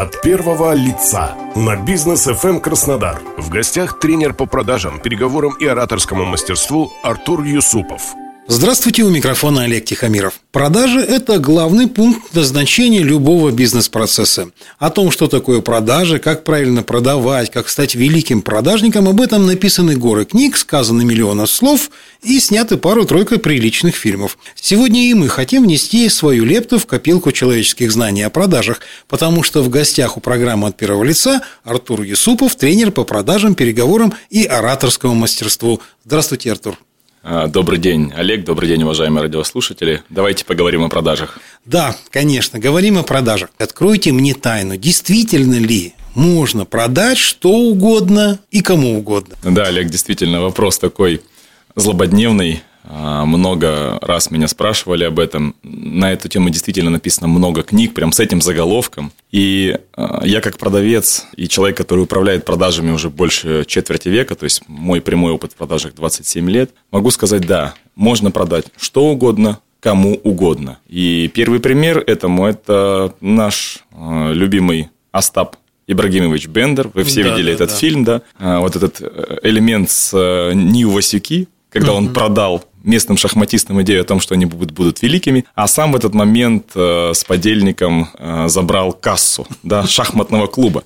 [0.00, 3.20] От первого лица на бизнес FM Краснодар.
[3.36, 8.14] В гостях тренер по продажам, переговорам и ораторскому мастерству Артур Юсупов.
[8.52, 10.40] Здравствуйте, у микрофона Олег Тихомиров.
[10.50, 14.50] Продажи– это главный пункт назначения любого бизнес-процесса.
[14.80, 19.94] О том, что такое продажи, как правильно продавать, как стать великим продажником, об этом написаны
[19.94, 21.92] горы книг, сказаны миллионы слов
[22.22, 24.36] и сняты пару-тройка приличных фильмов.
[24.56, 29.62] Сегодня и мы хотим внести свою лепту в копилку человеческих знаний о продажах, потому что
[29.62, 35.14] в гостях у программы «От первого лица» Артур Юсупов, тренер по продажам, переговорам и ораторскому
[35.14, 35.80] мастерству.
[36.04, 36.76] Здравствуйте, Артур.
[37.22, 38.44] А, добрый день, Олег.
[38.44, 40.02] Добрый день, уважаемые радиослушатели.
[40.08, 41.38] Давайте поговорим о продажах.
[41.66, 43.50] Да, конечно, говорим о продажах.
[43.58, 44.76] Откройте мне тайну.
[44.76, 49.36] Действительно ли можно продать что угодно и кому угодно?
[49.44, 51.20] Да, Олег, действительно, вопрос такой
[51.76, 52.62] злободневный.
[52.84, 55.54] А, много раз меня спрашивали об этом.
[55.62, 59.12] На эту тему действительно написано много книг, прям с этим заголовком.
[59.30, 64.44] И а, я как продавец и человек, который управляет продажами уже больше четверти века, то
[64.44, 69.58] есть мой прямой опыт в продажах 27 лет, могу сказать, да, можно продать что угодно,
[69.80, 70.78] кому угодно.
[70.88, 76.88] И первый пример этому– это наш а, любимый Остап Ибрагимович Бендер.
[76.94, 77.76] Вы все да, видели да, этот да.
[77.76, 78.22] фильм, да?
[78.38, 84.04] Вот этот э, элемент с э, Нью Васюки, когда он продал местным шахматистам идею о
[84.04, 88.48] том, что они будут, будут великими, а сам в этот момент э, с подельником э,
[88.48, 90.84] забрал кассу да, шахматного клуба.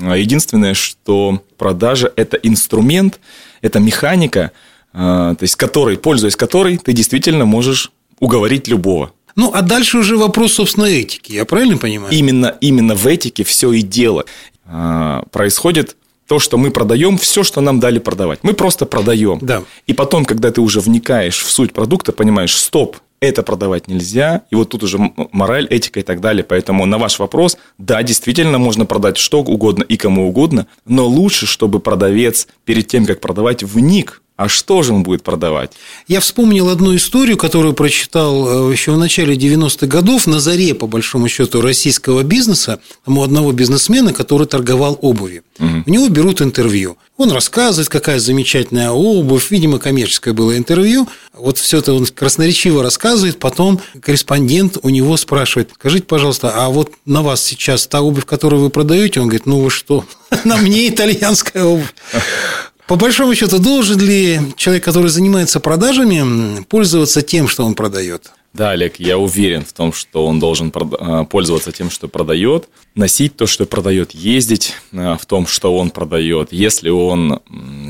[0.00, 3.20] А единственное, что продажа– это инструмент,
[3.60, 4.52] это механика,
[4.92, 9.12] э, то есть которой, пользуясь которой, ты действительно можешь уговорить любого.
[9.34, 12.12] Ну, а дальше уже вопрос, собственно, этики, я правильно понимаю?
[12.12, 14.24] Именно, именно в этике все и дело.
[14.64, 18.40] Э, происходит то, что мы продаем, все, что нам дали продавать.
[18.42, 19.38] Мы просто продаем.
[19.40, 19.62] Да.
[19.86, 24.56] И потом, когда ты уже вникаешь в суть продукта, понимаешь, стоп, это продавать нельзя, и
[24.56, 24.98] вот тут уже
[25.30, 26.42] мораль, этика и так далее.
[26.42, 31.46] Поэтому на ваш вопрос, да, действительно можно продать что угодно и кому угодно, но лучше,
[31.46, 35.70] чтобы продавец перед тем, как продавать, вник а что же он будет продавать?
[36.08, 40.88] Я вспомнил одну историю, которую прочитал э, еще в начале 90-х годов на заре, по
[40.88, 45.42] большому счету, российского бизнеса, там у одного бизнесмена, который торговал обувью.
[45.60, 45.84] Угу.
[45.86, 46.96] У него берут интервью.
[47.16, 51.08] Он рассказывает, какая замечательная обувь, видимо, коммерческое было интервью.
[51.34, 56.90] Вот все это он красноречиво рассказывает, потом корреспондент у него спрашивает, скажите, пожалуйста, а вот
[57.04, 59.20] на вас сейчас та обувь, которую вы продаете?
[59.20, 60.04] Он говорит, ну вы что,
[60.44, 61.94] на мне итальянская обувь.
[62.86, 68.32] По большому счету, должен ли человек, который занимается продажами, пользоваться тем, что он продает?
[68.52, 73.34] Да, Олег, я уверен в том, что он должен а, пользоваться тем, что продает, носить
[73.34, 76.52] то, что продает, ездить а, в том, что он продает.
[76.52, 77.40] Если он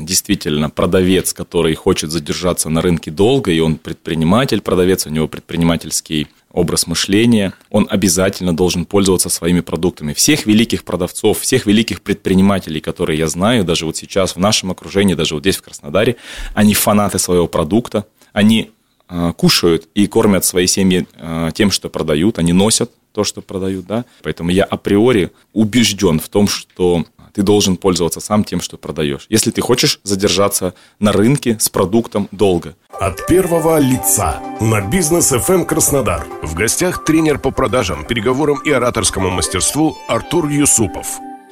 [0.05, 6.27] действительно продавец, который хочет задержаться на рынке долго, и он предприниматель, продавец, у него предпринимательский
[6.53, 10.13] образ мышления, он обязательно должен пользоваться своими продуктами.
[10.13, 15.15] Всех великих продавцов, всех великих предпринимателей, которые я знаю, даже вот сейчас в нашем окружении,
[15.15, 16.15] даже вот здесь в Краснодаре,
[16.53, 18.71] они фанаты своего продукта, они
[19.09, 23.85] э, кушают и кормят свои семьи э, тем, что продают, они носят то, что продают,
[23.85, 24.05] да.
[24.21, 29.25] Поэтому я априори убежден в том, что ты должен пользоваться сам тем, что продаешь.
[29.29, 32.75] Если ты хочешь задержаться на рынке с продуктом долго.
[32.99, 36.25] От первого лица на бизнес FM Краснодар.
[36.41, 41.07] В гостях тренер по продажам, переговорам и ораторскому мастерству Артур Юсупов.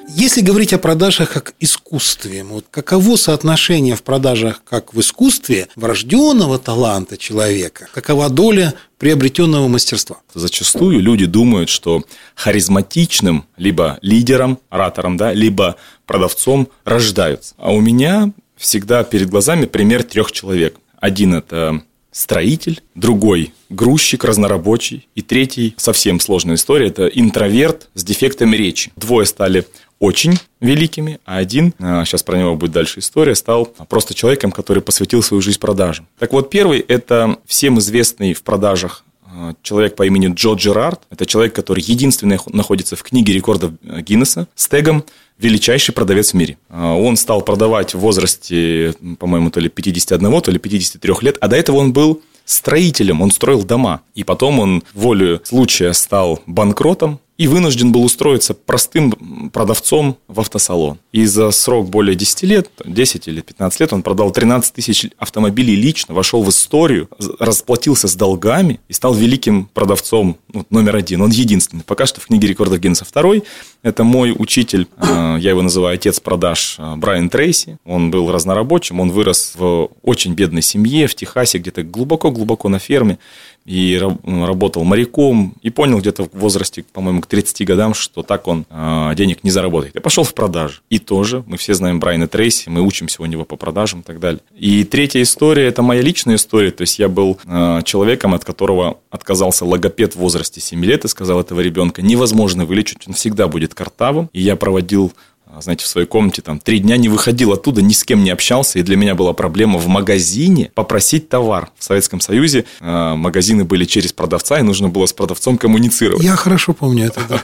[0.09, 6.59] Если говорить о продажах как искусстве, вот каково соотношение в продажах как в искусстве врожденного
[6.59, 10.17] таланта человека, какова доля приобретенного мастерства?
[10.33, 12.03] Зачастую люди думают, что
[12.35, 17.55] харизматичным либо лидером, оратором, да, либо продавцом рождаются.
[17.57, 20.75] А у меня всегда перед глазами пример трех человек.
[20.99, 21.81] Один– это
[22.11, 28.91] строитель, другой– грузчик разнорабочий, и третий– совсем сложная история– это интроверт с дефектами речи.
[28.95, 29.65] Двое стали
[30.01, 34.81] очень великими, а один, а, сейчас про него будет дальше история, стал просто человеком, который
[34.81, 36.07] посвятил свою жизнь продажам.
[36.17, 41.01] Так вот, первый– это всем известный в продажах а, человек по имени Джо Джерард.
[41.11, 45.05] Это человек, который единственный находится в книге рекордов э, Гиннесса с тегом
[45.37, 46.57] «Величайший продавец в мире».
[46.69, 51.47] А, он стал продавать в возрасте, по-моему, то ли 51, то ли 53 лет, а
[51.47, 54.01] до этого он был строителем, он строил дома.
[54.15, 60.99] И потом он волю случая стал банкротом, и вынужден был устроиться простым продавцом в автосалон.
[61.11, 65.75] И за срок более 10 лет, 10 или 15 лет, он продал 13 тысяч автомобилей
[65.75, 67.09] лично, вошел в историю,
[67.39, 71.23] расплатился с долгами и стал великим продавцом ну, номер один.
[71.23, 71.81] Он единственный.
[71.83, 73.43] Пока что в книге рекордов Гиннесса второй.
[73.81, 77.79] Это мой учитель, э, я его называю отец продаж, э, Брайан Трейси.
[77.83, 83.17] Он был разнорабочим, он вырос в очень бедной семье в Техасе, где-то глубоко-глубоко на ферме.
[83.63, 88.65] и работал моряком, и понял где-то в возрасте, по-моему, к 30 годам, что так он
[88.69, 89.95] э, денег не заработает.
[89.95, 90.81] Я пошел в продажи.
[90.89, 94.19] И тоже, мы все знаем Брайана Трейси, мы учимся у него по продажам и так
[94.19, 94.41] далее.
[94.53, 98.97] И третья история, это моя личная история, то есть я был э, человеком, от которого
[99.09, 103.73] отказался логопед в возрасте 7 лет и сказал этого ребенка, невозможно вылечить, он всегда будет
[103.73, 104.29] картавым.
[104.33, 105.13] И я проводил
[105.59, 108.79] знаете, в своей комнате там три дня не выходил оттуда, ни с кем не общался,
[108.79, 111.71] и для меня была проблема в магазине попросить товар.
[111.77, 116.23] В Советском Союзе э, магазины были через продавца, и нужно было с продавцом коммуницировать.
[116.23, 117.43] Я хорошо помню это, да.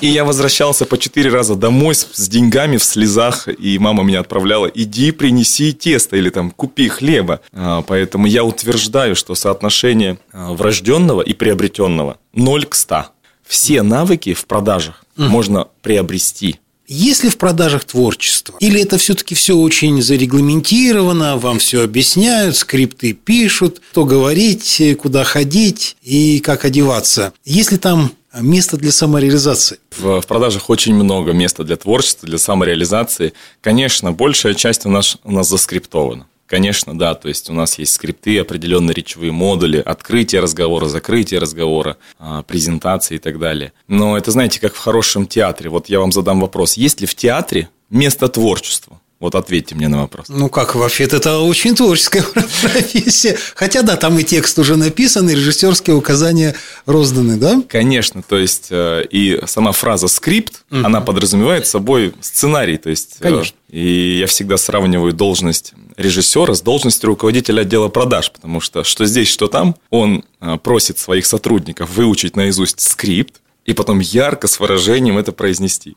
[0.00, 4.20] И я возвращался по четыре раза домой с, с деньгами в слезах, и мама меня
[4.20, 7.40] отправляла, иди принеси тесто или там купи хлеба.
[7.52, 13.06] А, поэтому я утверждаю, что соотношение врожденного и приобретенного 0 к 100.
[13.46, 16.58] Все навыки в продажах можно приобрести–
[16.94, 18.56] есть ли в продажах творчество?
[18.60, 25.96] Или это все-таки все очень зарегламентировано, вам все объясняют, скрипты пишут, что говорить, куда ходить
[26.02, 27.32] и как одеваться?
[27.44, 29.78] Есть ли там место для самореализации?
[29.96, 33.32] В, в продажах очень много места для творчества, для самореализации.
[33.60, 36.26] Конечно, большая часть у нас, у нас заскриптована.
[36.46, 41.96] Конечно, да, то есть у нас есть скрипты, определенные речевые модули, открытие разговора, закрытие разговора,
[42.18, 43.72] а, презентации и так далее.
[43.88, 45.70] Но это, знаете, как в хорошем театре.
[45.70, 46.74] Вот я вам задам вопрос.
[46.74, 49.00] Есть ли в театре место творчеству?
[49.24, 50.26] Вот ответьте мне на вопрос.
[50.28, 53.38] Ну как, вообще это очень творческая профессия.
[53.54, 56.54] Хотя да, там и текст уже написан, и режиссерские указания
[56.84, 57.62] розданы, да?
[57.66, 60.84] Конечно, то есть э, и сама фраза скрипт, угу.
[60.84, 63.16] она подразумевает собой сценарий, то есть.
[63.20, 63.56] Э, Конечно.
[63.70, 69.28] И я всегда сравниваю должность режиссера с должностью руководителя отдела продаж, потому что что здесь,
[69.28, 75.16] что там, он э, просит своих сотрудников выучить наизусть скрипт и потом ярко с выражением
[75.16, 75.96] это произнести.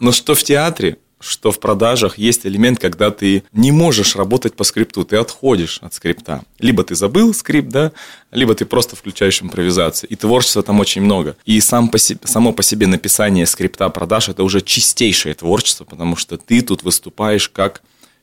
[0.00, 4.64] Но что в театре, что в продажах есть элемент, когда ты не можешь работать по
[4.64, 6.42] скрипту, ты отходишь от скрипта.
[6.58, 7.92] Либо ты забыл скрипт, да,
[8.30, 10.10] либо ты просто включаешь импровизацию.
[10.10, 11.36] И творчества там очень много.
[11.44, 16.16] И сам по себе, само по себе написание скрипта продаж– это уже чистейшее творчество, потому
[16.16, 17.82] что ты тут выступаешь как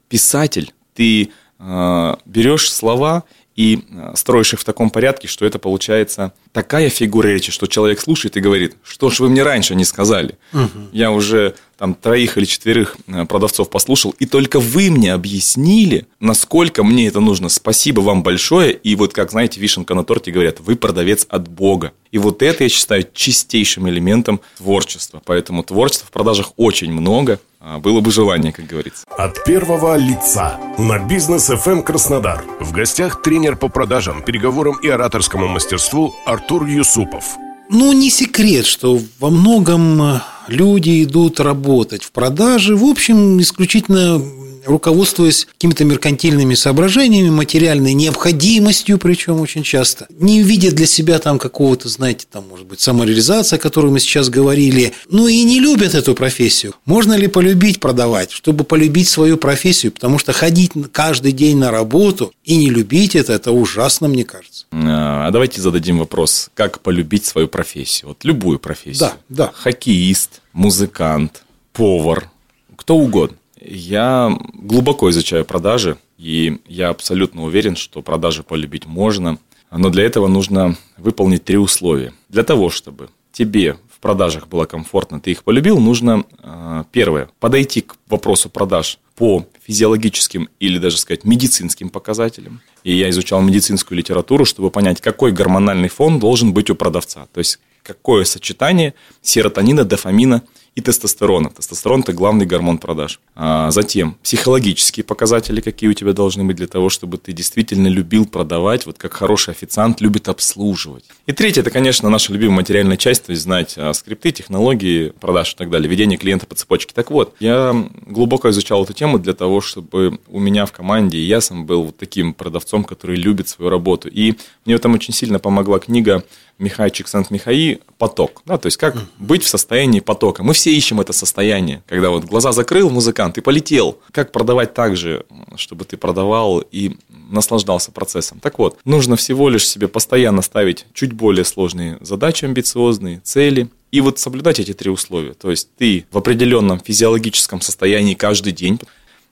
[0.10, 0.74] писатель.
[0.94, 3.24] Ты э, берешь слова
[3.56, 8.00] и э, строишь их в таком порядке, что это получается такая фигура речи, что человек
[8.00, 10.38] слушает и говорит, что ж вы мне раньше не сказали.
[10.54, 10.90] Угу.
[10.94, 16.84] Я уже там троих или четверых э, продавцов послушал, и только вы мне объяснили, насколько
[16.84, 17.48] мне это нужно.
[17.48, 18.74] Спасибо вам большое.
[18.74, 21.94] И вот, как знаете, вишенка на торте говорят, вы продавец от Бога.
[22.12, 25.22] И вот это я считаю чистейшим элементом творчества.
[25.24, 27.40] Поэтому творчества в продажах очень много.
[27.62, 29.06] А, было бы желание, как говорится.
[29.18, 32.44] От первого лица на бизнес FM Краснодар.
[32.60, 37.38] В гостях тренер по продажам, переговорам и ораторскому мастерству Артур Юсупов.
[37.70, 44.22] Ну, не секрет, что во многом э, люди идут работать в продаже, в общем, исключительно
[44.66, 51.90] руководствуясь какими-то меркантильными соображениями, материальной необходимостью, причем очень часто, не видя для себя там какого-то,
[51.90, 56.16] знаете, там, может быть, самореализация, о которой мы сейчас говорили, ну и не любят эту
[56.16, 56.74] профессию.
[56.86, 59.92] Можно ли полюбить продавать, чтобы полюбить свою профессию?
[59.92, 64.66] Потому что ходить каждый день на работу и не любить это, это ужасно, мне кажется.
[64.72, 68.10] А давайте зададим вопрос, как полюбить свою профессию?
[68.10, 69.00] Вот любую профессию.
[69.00, 69.52] Да, да.
[69.54, 72.30] Хоккеист, музыкант, повар,
[72.76, 73.38] кто угодно.
[73.62, 79.38] Я глубоко изучаю продажи, и я абсолютно уверен, что продажи полюбить можно.
[79.72, 82.14] Но для этого нужно выполнить три условия.
[82.30, 87.82] Для того, чтобы тебе в продажах было комфортно, ты их полюбил, нужно, а, первое, подойти
[87.82, 92.62] к вопросу продаж по физиологическим или даже сказать медицинским показателям.
[92.84, 97.28] И я изучал медицинскую литературу, чтобы понять, какой гормональный фон должен быть у продавца.
[97.34, 100.44] То есть, какое сочетание серотонина, дофамина–
[100.76, 101.50] и тестостерона.
[101.50, 103.20] Тестостерон– это главный гормон продаж.
[103.36, 108.26] А затем психологические показатели, какие у тебя должны быть для того, чтобы ты действительно любил
[108.26, 111.06] продавать, вот как хороший официант любит обслуживать.
[111.28, 115.54] И третье– это, конечно, наша любимая материальная часть, то есть знать а, скрипты, технологии продаж
[115.54, 116.94] и так далее, ведение клиента по цепочке.
[116.94, 121.26] Так вот, я глубоко изучал эту тему для того, чтобы у меня в команде и
[121.26, 124.08] я сам был вот таким продавцом, который любит свою работу.
[124.08, 124.36] И
[124.66, 126.24] мне в этом очень сильно помогла книга
[126.58, 128.42] Михайчик Сант-Михаи поток.
[128.46, 130.44] Да, то есть как быть в состоянии потока.
[130.44, 133.98] Мы все ищем это состояние, когда вот глаза закрыл музыкант и полетел.
[134.12, 135.26] Как продавать так же,
[135.56, 136.98] чтобы ты продавал и
[137.30, 138.42] наслаждался процессом.
[138.42, 144.02] Так вот, нужно всего лишь себе постоянно ставить чуть более сложные задачи, амбициозные, цели, и
[144.02, 145.34] вот соблюдать эти три условия.
[145.34, 148.82] То есть ты в определенном физиологическом состоянии каждый день.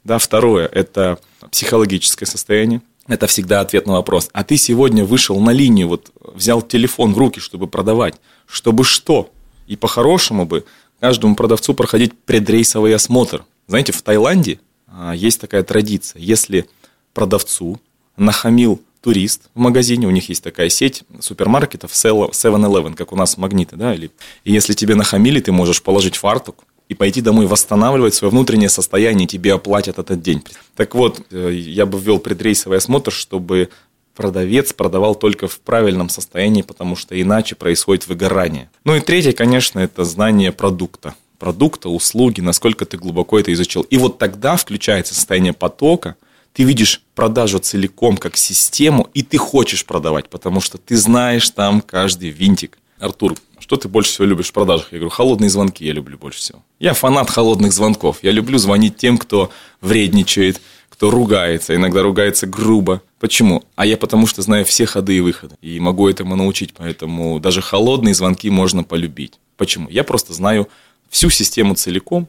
[0.05, 1.19] Да, второе– это
[1.51, 2.81] психологическое состояние.
[3.09, 4.29] Это всегда ответ на вопрос.
[4.31, 8.15] А ты сегодня вышел на линию, вот взял телефон в руки, чтобы продавать.
[8.47, 9.29] Чтобы что?
[9.67, 10.63] И по-хорошему бы
[10.99, 13.45] каждому продавцу проходить предрейсовый осмотр.
[13.67, 16.21] Знаете, в Таиланде а, есть такая традиция.
[16.21, 16.69] Если
[17.13, 17.79] продавцу
[18.15, 23.75] нахамил турист в магазине, у них есть такая сеть супермаркетов 7-Eleven, как у нас магниты,
[23.75, 24.11] да, или...
[24.43, 29.27] И если тебе нахамили, ты можешь положить фартук, и пойти домой восстанавливать свое внутреннее состояние,
[29.27, 30.41] тебе оплатят этот день.
[30.75, 33.69] Так вот, э, я бы ввел предрейсовый осмотр, чтобы
[34.17, 38.69] продавец продавал только в правильном состоянии, потому что иначе происходит выгорание.
[38.83, 41.13] Ну и третье, конечно, это знание продукта.
[41.37, 43.83] Продукта, услуги, насколько ты глубоко это изучил.
[43.83, 46.15] И вот тогда включается состояние потока,
[46.53, 51.81] ты видишь продажу целиком как систему, и ты хочешь продавать, потому что ты знаешь там
[51.81, 52.79] каждый винтик.
[52.99, 54.87] Артур, что ты больше всего любишь в продажах?
[54.91, 56.63] Я говорю, холодные звонки я люблю больше всего.
[56.79, 58.17] Я фанат холодных звонков.
[58.23, 60.59] Я люблю звонить тем, кто вредничает,
[60.97, 63.03] кто ругается, иногда ругается грубо.
[63.19, 63.63] Почему?
[63.75, 65.55] А я потому что знаю все ходы и выходы.
[65.61, 66.73] И могу этому научить.
[66.75, 69.33] Поэтому даже холодные звонки можно полюбить.
[69.57, 69.87] Почему?
[69.89, 70.67] Я просто знаю
[71.09, 72.27] всю систему целиком,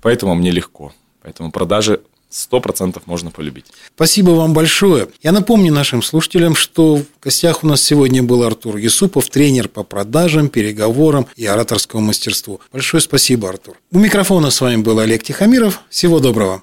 [0.00, 0.94] поэтому мне легко.
[1.22, 3.66] Поэтому продажи сто процентов можно полюбить.
[3.94, 5.08] Спасибо вам большое.
[5.22, 9.82] Я напомню нашим слушателям, что в гостях у нас сегодня был Артур Юсупов, тренер по
[9.82, 12.62] продажам, переговорам и ораторскому мастерству.
[12.72, 13.76] Большое спасибо, Артур.
[13.92, 15.82] У микрофона с вами был Олег Тихомиров.
[15.90, 16.62] Всего доброго.